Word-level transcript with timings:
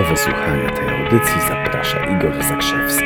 Do 0.00 0.06
wysłuchania 0.06 0.70
tej 0.70 0.88
audycji 0.88 1.40
zaprasza 1.48 1.98
Igor 1.98 2.44
Zakrzewski. 2.44 3.04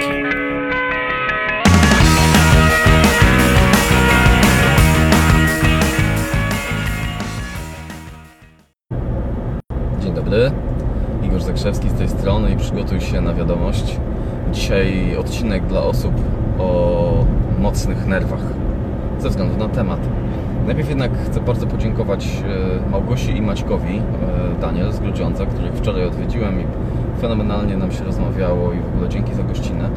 Dzień 10.01 10.15
dobry, 10.15 10.51
Igor 11.23 11.41
Zakrzewski 11.41 11.89
z 11.89 11.95
tej 11.95 12.09
strony 12.09 12.51
i 12.51 12.57
przygotuj 12.57 13.01
się 13.01 13.21
na 13.21 13.35
wiadomość. 13.35 14.01
Dzisiaj 14.53 15.17
odcinek 15.17 15.67
dla 15.67 15.83
osób 15.83 16.13
o 16.59 17.25
mocnych 17.59 18.07
nerwach, 18.07 18.45
ze 19.19 19.29
względu 19.31 19.57
na 19.57 19.69
temat. 19.69 20.01
Najpierw 20.67 20.89
jednak 20.89 21.11
chcę 21.27 21.41
bardzo 21.41 21.67
podziękować 21.67 22.27
e, 22.27 22.91
Małgosi 22.91 23.37
i 23.37 23.43
Maćkowi, 23.43 23.97
e, 23.97 24.61
Daniel 24.61 24.93
z 24.93 25.01
Grudziądza, 25.01 25.47
których 25.47 25.73
wczoraj 25.73 26.05
odwiedziłem 26.05 26.61
i 26.61 26.65
fenomenalnie 27.21 27.77
nam 27.77 27.93
się 27.93 28.05
rozmawiało 28.05 28.73
i 28.73 28.79
w 28.79 28.95
ogóle 28.95 29.09
dzięki 29.09 29.35
za 29.35 29.43
gościnę. 29.43 29.89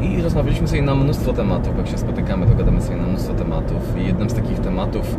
E, 0.00 0.04
I 0.04 0.22
rozmawialiśmy 0.22 0.68
sobie 0.68 0.82
na 0.82 0.94
mnóstwo 0.94 1.32
tematów. 1.32 1.78
Jak 1.78 1.88
się 1.88 1.98
spotykamy, 1.98 2.46
to 2.46 2.54
gadamy 2.54 2.80
sobie 2.80 2.96
na 2.96 3.06
mnóstwo 3.06 3.34
tematów. 3.34 3.96
I 3.98 4.06
jednym 4.06 4.30
z 4.30 4.34
takich 4.34 4.58
tematów 4.58 5.16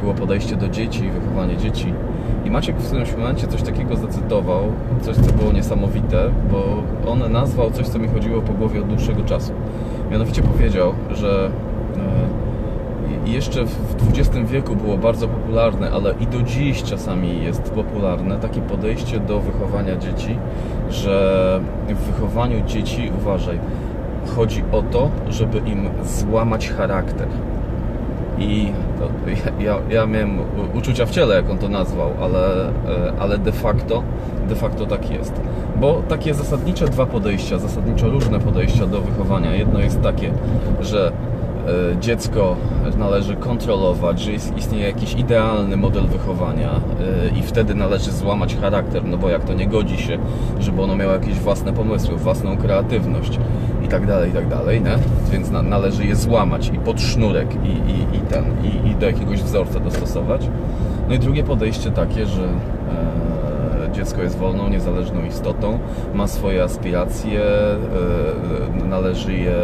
było 0.00 0.14
podejście 0.14 0.56
do 0.56 0.68
dzieci 0.68 1.04
i 1.04 1.10
wychowanie 1.10 1.56
dzieci. 1.56 1.92
I 2.44 2.50
Maciek 2.50 2.76
w 2.76 2.86
którymś 2.86 3.16
momencie 3.16 3.46
coś 3.46 3.62
takiego 3.62 3.96
zacytował, 3.96 4.62
coś 5.00 5.16
co 5.16 5.32
było 5.32 5.52
niesamowite, 5.52 6.30
bo 6.50 6.82
on 7.10 7.32
nazwał 7.32 7.70
coś, 7.70 7.88
co 7.88 7.98
mi 7.98 8.08
chodziło 8.08 8.42
po 8.42 8.52
głowie 8.52 8.80
od 8.80 8.86
dłuższego 8.86 9.24
czasu. 9.24 9.52
Mianowicie 10.10 10.42
powiedział, 10.42 10.92
że 11.10 11.50
e, 13.28 13.32
jeszcze 13.32 13.64
w 13.64 14.08
XX 14.18 14.50
wieku 14.50 14.76
było 14.76 14.98
bardzo 14.98 15.28
popularne, 15.28 15.90
ale 15.90 16.14
i 16.20 16.26
do 16.26 16.42
dziś 16.42 16.82
czasami 16.82 17.42
jest 17.44 17.62
popularne 17.62 18.38
takie 18.38 18.60
podejście 18.60 19.20
do 19.20 19.40
wychowania 19.40 19.96
dzieci, 19.96 20.38
że 20.90 21.60
w 21.88 22.12
wychowaniu 22.12 22.66
dzieci, 22.66 23.12
uważaj, 23.18 23.58
chodzi 24.36 24.64
o 24.72 24.82
to, 24.82 25.10
żeby 25.28 25.58
im 25.58 25.88
złamać 26.04 26.68
charakter. 26.68 27.28
I 28.38 28.72
to, 28.98 29.08
ja, 29.60 29.78
ja 29.90 30.06
miałem 30.06 30.38
uczucia 30.74 31.06
w 31.06 31.10
ciele, 31.10 31.34
jak 31.34 31.50
on 31.50 31.58
to 31.58 31.68
nazwał, 31.68 32.10
ale, 32.20 32.68
e, 32.68 33.12
ale 33.18 33.38
de 33.38 33.52
facto, 33.52 34.02
de 34.48 34.54
facto 34.54 34.86
tak 34.86 35.10
jest. 35.10 35.32
Bo 35.80 36.02
takie 36.08 36.34
zasadnicze 36.34 36.88
dwa 36.88 37.06
podejścia, 37.06 37.58
zasadniczo 37.58 38.10
różne 38.10 38.40
podejścia 38.40 38.86
do 38.86 39.00
wychowania. 39.00 39.54
Jedno 39.54 39.80
jest 39.80 40.02
takie, 40.02 40.32
że 40.80 41.12
dziecko 42.00 42.56
należy 42.98 43.36
kontrolować, 43.36 44.20
że 44.20 44.32
jest, 44.32 44.56
istnieje 44.56 44.86
jakiś 44.86 45.14
idealny 45.14 45.76
model 45.76 46.06
wychowania 46.06 46.70
e, 46.70 47.38
i 47.38 47.42
wtedy 47.42 47.74
należy 47.74 48.12
złamać 48.12 48.56
charakter, 48.56 49.04
no 49.04 49.16
bo 49.16 49.28
jak 49.28 49.44
to 49.44 49.54
nie 49.54 49.66
godzi 49.66 49.96
się, 49.96 50.18
żeby 50.60 50.82
ono 50.82 50.96
miało 50.96 51.12
jakieś 51.12 51.34
własne 51.34 51.72
pomysły, 51.72 52.16
własną 52.16 52.56
kreatywność 52.56 53.38
i 53.84 53.88
tak 53.88 54.06
dalej, 54.06 54.30
i 54.30 54.32
tak 54.32 54.48
dalej, 54.48 54.82
nie? 54.82 54.98
Więc 55.32 55.50
na, 55.50 55.62
należy 55.62 56.04
je 56.04 56.16
złamać 56.16 56.68
i 56.74 56.78
pod 56.78 57.00
sznurek 57.00 57.54
i, 57.54 57.68
i, 57.68 58.16
i 58.16 58.20
ten, 58.20 58.44
i, 58.64 58.88
i 58.88 58.94
do 58.94 59.06
jakiegoś 59.06 59.42
wzorca 59.42 59.80
dostosować. 59.80 60.48
No 61.08 61.14
i 61.14 61.18
drugie 61.18 61.44
podejście 61.44 61.90
takie, 61.90 62.26
że 62.26 62.42
e, 62.42 63.92
dziecko 63.92 64.22
jest 64.22 64.38
wolną, 64.38 64.68
niezależną 64.68 65.24
istotą, 65.24 65.78
ma 66.14 66.26
swoje 66.26 66.62
aspiracje, 66.62 67.40
e, 67.40 67.78
należy 69.00 69.32
je 69.32 69.54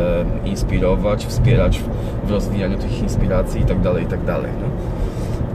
inspirować, 0.44 1.26
wspierać 1.26 1.80
w, 2.24 2.30
rozwijaniu 2.30 2.78
tych 2.78 3.02
inspiracji 3.02 3.60
i 3.60 3.64
tak 3.64 3.80
dalej, 3.80 4.04
i 4.04 4.06
tak. 4.06 4.20
No. 4.26 4.68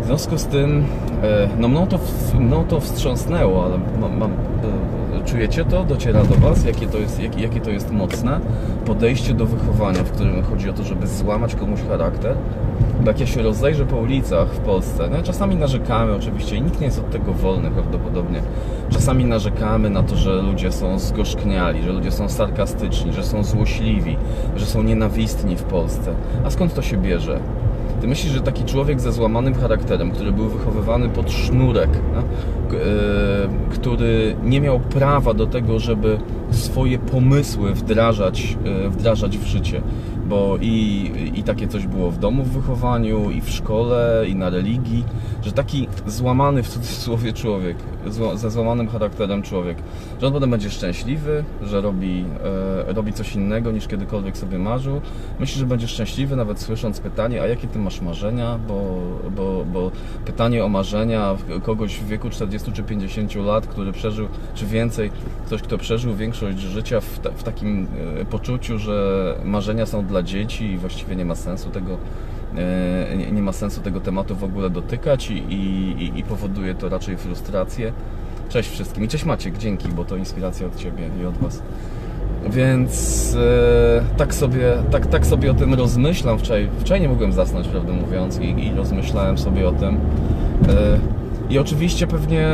W 0.03 0.05
związku 0.05 0.37
z 0.37 0.45
tym, 0.45 0.85
e, 1.23 1.49
no 1.59 1.67
mną 1.67 1.87
to, 1.87 1.99
mną 2.39 2.65
to 2.65 2.79
wstrząsnęło, 2.79 3.65
ale 3.65 3.79
mam, 4.01 4.17
mam 4.17 4.31
e, 4.31 5.25
czujecie 5.25 5.65
to? 5.65 5.83
Dociera 5.83 6.23
do 6.23 6.35
Was, 6.35 6.65
jakie 6.65 6.87
to, 6.87 6.97
jest, 6.97 7.19
jakie, 7.19 7.41
jakie 7.41 7.61
to 7.61 7.69
jest 7.69 7.91
mocne 7.91 8.39
podejście 8.85 9.33
do 9.33 9.45
wychowania, 9.45 10.03
w 10.03 10.11
którym 10.11 10.43
chodzi 10.43 10.69
o 10.69 10.73
to, 10.73 10.83
żeby 10.83 11.07
złamać 11.07 11.55
komuś 11.55 11.79
charakter. 11.89 12.35
Jak 13.05 13.19
ja 13.19 13.27
się 13.27 13.41
rozejrzę 13.41 13.85
po 13.85 13.95
ulicach 13.95 14.47
w 14.47 14.59
Polsce, 14.59 15.09
no 15.11 15.23
czasami 15.23 15.55
narzekamy 15.55 16.15
oczywiście 16.15 16.55
i 16.55 16.61
nikt 16.61 16.79
nie 16.79 16.85
jest 16.85 16.99
od 16.99 17.09
tego 17.09 17.33
wolny 17.33 17.71
prawdopodobnie. 17.71 18.41
Czasami 18.89 19.25
narzekamy 19.25 19.89
na 19.89 20.03
to, 20.03 20.15
że 20.15 20.41
ludzie 20.41 20.71
są 20.71 20.99
zgorzkniali, 20.99 21.83
że 21.83 21.91
ludzie 21.91 22.11
są 22.11 22.29
sarkastyczni, 22.29 23.13
że 23.13 23.23
są 23.23 23.43
złośliwi, 23.43 24.17
że 24.55 24.65
są 24.65 24.83
nienawistni 24.83 25.55
w 25.55 25.63
Polsce. 25.63 26.13
A 26.45 26.49
skąd 26.49 26.73
to 26.73 26.81
się 26.81 26.97
bierze? 26.97 27.39
Ty 28.01 28.07
myślisz, 28.07 28.33
że 28.33 28.41
taki 28.41 28.63
człowiek 28.63 28.99
ze 29.01 29.11
złamanym 29.11 29.53
charakterem, 29.53 30.11
który 30.11 30.31
był 30.31 30.49
wychowywany 30.49 31.09
pod 31.09 31.31
sznurek, 31.31 31.89
no, 32.15 32.21
który 33.69 34.35
nie 34.43 34.61
miał 34.61 34.79
prawa 34.79 35.33
do 35.33 35.47
tego, 35.47 35.79
żeby 35.79 36.17
swoje 36.51 36.99
pomysły 36.99 37.73
wdrażać, 37.73 38.57
e, 38.85 38.89
wdrażać 38.89 39.37
w 39.37 39.45
życie, 39.45 39.81
bo 40.29 40.57
i, 40.61 41.11
i 41.35 41.43
takie 41.43 41.67
coś 41.67 41.87
było 41.87 42.11
w 42.11 42.17
domu 42.17 42.43
w 42.43 42.49
wychowaniu, 42.49 43.31
i 43.31 43.41
w 43.41 43.49
szkole, 43.49 44.25
i 44.27 44.35
na 44.35 44.49
religii, 44.49 45.03
że 45.41 45.51
taki 45.51 45.87
złamany 46.07 46.63
w 46.63 46.69
cudzysłowie 46.69 47.33
człowiek, 47.33 47.77
ze 48.35 48.51
złamanym 48.51 48.87
charakterem 48.87 49.41
człowiek, 49.41 49.77
że 50.21 50.27
on 50.27 50.33
potem 50.33 50.49
będzie 50.49 50.69
szczęśliwy, 50.69 51.43
że 51.63 51.81
robi, 51.81 52.25
e, 52.89 52.93
robi 52.93 53.13
coś 53.13 53.35
innego 53.35 53.71
niż 53.71 53.87
kiedykolwiek 53.87 54.37
sobie 54.37 54.57
marzył. 54.57 55.01
Myślę, 55.39 55.59
że 55.59 55.65
będzie 55.65 55.87
szczęśliwy 55.87 56.35
nawet 56.35 56.59
słysząc 56.59 56.99
pytanie, 56.99 57.41
a 57.41 57.47
jakie 57.47 57.67
ty 57.67 57.79
masz 57.79 58.01
marzenia, 58.01 58.59
bo, 58.67 59.01
bo, 59.35 59.65
bo 59.73 59.91
pytanie 60.25 60.65
o 60.65 60.69
marzenia 60.69 61.35
kogoś 61.63 61.95
w 61.95 62.07
wieku 62.07 62.29
40 62.29 62.71
czy 62.71 62.83
50 62.83 63.35
lat, 63.35 63.67
który 63.67 63.91
przeżył, 63.91 64.27
czy 64.55 64.65
więcej, 64.65 65.11
ktoś, 65.45 65.61
kto 65.61 65.77
przeżył 65.77 66.15
większość 66.15 66.38
życia 66.55 67.01
w, 67.01 67.19
ta, 67.19 67.31
w 67.31 67.43
takim 67.43 67.87
e, 68.21 68.25
poczuciu, 68.25 68.79
że 68.79 69.35
marzenia 69.43 69.85
są 69.85 70.05
dla 70.05 70.23
dzieci 70.23 70.65
i 70.65 70.77
właściwie 70.77 71.15
nie 71.15 71.25
ma 71.25 71.35
sensu 71.35 71.69
tego 71.69 71.97
e, 72.57 73.17
nie, 73.17 73.31
nie 73.31 73.41
ma 73.41 73.51
sensu 73.51 73.81
tego 73.81 73.99
tematu 73.99 74.35
w 74.35 74.43
ogóle 74.43 74.69
dotykać 74.69 75.31
i, 75.31 75.37
i, 75.37 76.19
i 76.19 76.23
powoduje 76.23 76.75
to 76.75 76.89
raczej 76.89 77.17
frustrację. 77.17 77.93
Cześć 78.49 78.69
wszystkim 78.69 79.03
i 79.03 79.07
cześć 79.07 79.25
Maciek, 79.25 79.57
dzięki, 79.57 79.89
bo 79.89 80.05
to 80.05 80.15
inspiracja 80.15 80.67
od 80.67 80.75
Ciebie 80.75 81.09
i 81.21 81.25
od 81.25 81.37
Was. 81.37 81.61
Więc 82.49 83.35
e, 83.35 84.17
tak, 84.17 84.33
sobie, 84.33 84.77
tak, 84.91 85.07
tak 85.07 85.25
sobie 85.25 85.51
o 85.51 85.53
tym 85.53 85.73
rozmyślam. 85.73 86.39
Wczoraj, 86.39 86.69
wczoraj 86.79 87.01
nie 87.01 87.09
mogłem 87.09 87.33
zasnąć, 87.33 87.67
prawdę 87.67 87.93
mówiąc, 87.93 88.39
i, 88.39 88.67
i 88.67 88.73
rozmyślałem 88.75 89.37
sobie 89.37 89.67
o 89.67 89.71
tym. 89.71 89.97
I 91.49 91.59
oczywiście 91.59 92.07
pewnie 92.07 92.47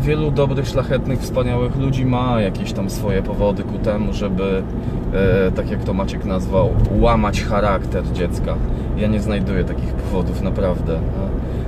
wielu 0.00 0.30
dobrych, 0.30 0.68
szlachetnych, 0.68 1.20
wspaniałych 1.20 1.76
ludzi 1.76 2.06
ma 2.06 2.40
jakieś 2.40 2.72
tam 2.72 2.90
swoje 2.90 3.22
powody 3.22 3.62
ku 3.62 3.78
temu, 3.78 4.12
żeby, 4.12 4.62
e, 5.12 5.52
tak 5.52 5.70
jak 5.70 5.84
to 5.84 5.94
Maciek 5.94 6.24
nazwał, 6.24 6.70
łamać 7.00 7.42
charakter 7.42 8.12
dziecka. 8.12 8.56
Ja 8.96 9.08
nie 9.08 9.20
znajduję 9.20 9.64
takich 9.64 9.92
powodów, 9.92 10.42
naprawdę. 10.42 11.00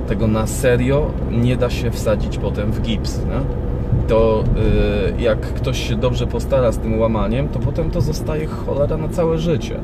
Tego 0.09 0.27
na 0.27 0.47
serio 0.47 1.11
nie 1.31 1.57
da 1.57 1.71
się 1.71 1.91
wsadzić 1.91 2.39
potem 2.39 2.73
w 2.73 2.83
gips. 2.83 3.19
Nie? 3.25 3.67
to 4.09 4.45
y, 5.19 5.23
jak 5.23 5.41
ktoś 5.41 5.89
się 5.89 5.97
dobrze 5.97 6.27
postara 6.27 6.73
z 6.73 6.79
tym 6.79 6.99
łamaniem, 6.99 7.49
to 7.49 7.59
potem 7.59 7.91
to 7.91 8.01
zostaje 8.01 8.47
cholera 8.47 8.97
na 8.97 9.09
całe 9.09 9.39
życie. 9.39 9.81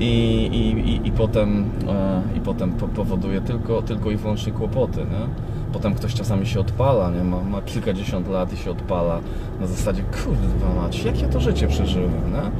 I, 0.00 0.06
i, 0.52 0.90
i, 0.90 1.08
i 1.08 1.12
potem, 1.12 1.64
e, 1.88 2.22
i 2.36 2.40
potem 2.40 2.72
powoduje 2.72 3.40
tylko, 3.40 3.82
tylko 3.82 4.10
i 4.10 4.16
wyłącznie 4.16 4.52
kłopoty. 4.52 4.98
Nie? 5.00 5.26
Potem 5.74 5.94
ktoś 5.94 6.14
czasami 6.14 6.46
się 6.46 6.60
odpala, 6.60 7.10
nie? 7.10 7.24
Ma, 7.24 7.40
ma 7.42 7.62
kilkadziesiąt 7.62 8.28
lat 8.28 8.52
i 8.52 8.56
się 8.56 8.70
odpala 8.70 9.20
na 9.60 9.66
zasadzie, 9.66 10.02
kurde 10.02 10.74
mać, 10.80 11.04
jak 11.04 11.22
ja 11.22 11.28
to 11.28 11.40
życie 11.40 11.68
przeżyłem, 11.68 12.10
nie? 12.10 12.50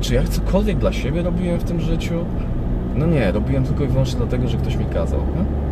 Czy 0.00 0.14
ja 0.14 0.22
cokolwiek 0.22 0.78
dla 0.78 0.92
siebie 0.92 1.22
robiłem 1.22 1.60
w 1.60 1.64
tym 1.64 1.80
życiu? 1.80 2.14
No 2.94 3.06
nie, 3.06 3.32
robiłem 3.32 3.64
tylko 3.64 3.84
i 3.84 3.86
wyłącznie 3.86 4.18
dlatego, 4.18 4.48
że 4.48 4.58
ktoś 4.58 4.76
mi 4.76 4.84
kazał. 4.84 5.20
Nie? 5.20 5.69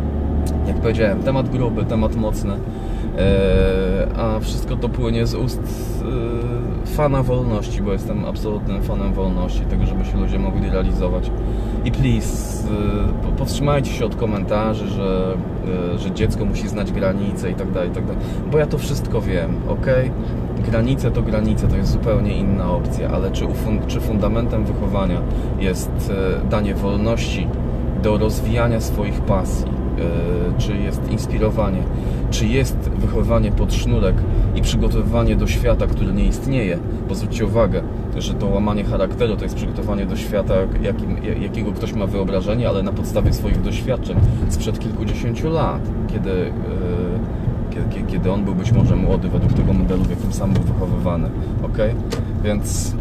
Jak 0.67 0.75
powiedziałem, 0.81 1.23
temat 1.23 1.49
gruby, 1.49 1.85
temat 1.85 2.15
mocny, 2.15 2.53
e, 2.53 4.07
a 4.17 4.39
wszystko 4.39 4.75
to 4.75 4.89
płynie 4.89 5.27
z 5.27 5.35
ust 5.35 5.61
e, 6.83 6.87
fana 6.87 7.23
wolności, 7.23 7.81
bo 7.81 7.93
jestem 7.93 8.25
absolutnym 8.25 8.83
fanem 8.83 9.13
wolności, 9.13 9.61
tego, 9.61 9.85
żeby 9.85 10.05
się 10.05 10.17
ludzie 10.17 10.39
mogli 10.39 10.69
realizować. 10.69 11.31
I 11.85 11.91
please, 11.91 12.67
e, 13.29 13.37
powstrzymajcie 13.37 13.91
się 13.91 14.05
od 14.05 14.15
komentarzy, 14.15 14.87
że, 14.87 15.37
że 15.97 16.11
dziecko 16.11 16.45
musi 16.45 16.67
znać 16.67 16.91
granice 16.91 17.51
i 17.51 17.55
tak 17.55 17.71
dalej, 17.71 17.89
i 17.89 17.93
tak 17.93 18.05
dalej, 18.05 18.21
bo 18.51 18.57
ja 18.57 18.67
to 18.67 18.77
wszystko 18.77 19.21
wiem, 19.21 19.55
ok? 19.69 19.87
Granice 20.65 21.11
to 21.11 21.21
granice, 21.21 21.67
to 21.67 21.75
jest 21.75 21.91
zupełnie 21.91 22.37
inna 22.37 22.71
opcja, 22.71 23.09
ale 23.09 23.31
czy, 23.31 23.45
czy 23.87 23.99
fundamentem 23.99 24.65
wychowania 24.65 25.21
jest 25.59 26.13
danie 26.49 26.75
wolności 26.75 27.47
do 28.03 28.17
rozwijania 28.17 28.81
swoich 28.81 29.21
pasji, 29.21 29.78
czy 30.57 30.77
jest 30.77 31.11
inspirowanie, 31.11 31.83
czy 32.29 32.45
jest 32.47 32.77
wychowywanie 32.77 33.51
pod 33.51 33.73
sznurek 33.73 34.15
i 34.55 34.61
przygotowywanie 34.61 35.35
do 35.35 35.47
świata, 35.47 35.87
który 35.87 36.13
nie 36.13 36.25
istnieje. 36.25 36.77
Bo 37.09 37.15
zwróćcie 37.15 37.45
uwagę, 37.45 37.81
że 38.17 38.33
to 38.33 38.47
łamanie 38.47 38.83
charakteru 38.83 39.35
to 39.35 39.43
jest 39.43 39.55
przygotowanie 39.55 40.05
do 40.05 40.15
świata, 40.15 40.53
jakim, 40.81 41.17
jakiego 41.41 41.71
ktoś 41.71 41.93
ma 41.93 42.07
wyobrażenie, 42.07 42.69
ale 42.69 42.83
na 42.83 42.91
podstawie 42.91 43.33
swoich 43.33 43.61
doświadczeń 43.61 44.17
sprzed 44.49 44.79
kilkudziesięciu 44.79 45.49
lat, 45.49 45.81
kiedy, 46.07 46.51
kiedy, 47.69 48.11
kiedy 48.11 48.31
on 48.31 48.45
był 48.45 48.55
być 48.55 48.71
może 48.71 48.95
młody, 48.95 49.29
według 49.29 49.53
tego 49.53 49.73
modelu, 49.73 50.03
w 50.03 50.09
jakim 50.09 50.33
sam 50.33 50.53
był 50.53 50.63
wychowywany, 50.63 51.29
ok? 51.63 51.77
Więc 52.43 52.95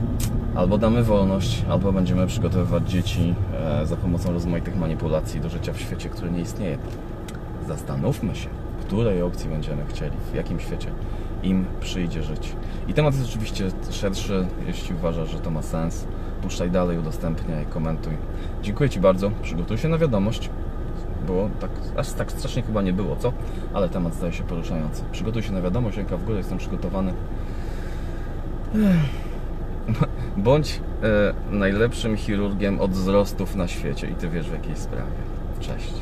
albo 0.58 0.78
damy 0.78 1.02
wolność, 1.02 1.64
albo 1.70 1.92
będziemy 1.92 2.26
przygotowywać 2.26 2.90
dzieci 2.90 3.34
e, 3.54 3.86
za 3.86 3.96
pomocą 3.96 4.32
rozmaitych 4.32 4.76
manipulacji 4.76 5.40
do 5.40 5.48
życia 5.48 5.72
w 5.72 5.80
świecie, 5.80 6.08
który 6.08 6.30
nie 6.30 6.40
istnieje. 6.40 6.78
Zastanówmy 7.68 8.36
się, 8.36 8.48
której 8.80 9.22
opcji 9.22 9.50
będziemy 9.50 9.86
chcieli, 9.86 10.16
w 10.32 10.34
jakim 10.34 10.60
świecie 10.60 10.90
im 11.42 11.64
przyjdzie 11.80 12.22
żyć. 12.22 12.52
I 12.88 12.94
temat 12.94 13.14
jest 13.14 13.28
oczywiście 13.28 13.70
szerszy, 13.90 14.46
jeśli 14.66 14.94
uważasz, 14.94 15.30
że 15.30 15.38
to 15.38 15.50
ma 15.50 15.62
sens. 15.62 16.04
Puszczaj 16.42 16.70
dalej, 16.70 16.98
udostępniaj, 16.98 17.66
komentuj. 17.66 18.12
Dziękuję 18.62 18.90
Ci 18.90 19.00
bardzo, 19.00 19.30
przygotuj 19.42 19.78
się 19.78 19.88
na 19.88 19.98
wiadomość. 19.98 20.50
Było 21.26 21.50
tak, 21.60 21.70
aż 21.96 22.12
tak 22.12 22.32
strasznie 22.32 22.62
chyba 22.62 22.82
nie 22.82 22.92
było, 22.92 23.16
co? 23.16 23.32
Ale 23.74 23.88
temat 23.88 24.14
zdaje 24.14 24.32
się 24.32 24.44
poruszający. 24.44 25.02
Przygotuj 25.12 25.42
się 25.42 25.52
na 25.52 25.60
wiadomość, 25.60 25.96
ręka 25.96 26.16
w 26.16 26.24
górę, 26.24 26.38
jestem 26.38 26.58
przygotowany. 26.58 27.12
Bądź 30.38 30.80
e, 31.02 31.34
najlepszym 31.50 32.16
chirurgiem 32.16 32.80
od 32.80 32.90
wzrostów 32.90 33.56
na 33.56 33.68
świecie 33.68 34.06
i 34.06 34.14
Ty 34.14 34.28
wiesz 34.28 34.48
w 34.48 34.52
jakiej 34.52 34.76
sprawie. 34.76 35.12
Cześć. 35.60 35.92